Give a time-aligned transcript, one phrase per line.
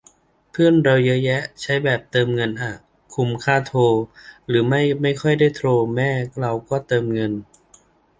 [0.51, 2.73] เพื่อนเราเยอะแยะใช้แบบเติมเงินอ่ะ
[3.13, 3.81] คุมค่าโทร
[4.47, 7.31] หรือไม่ก็ไม่ค่อยได้โทร แม่เราก็เติมเงิน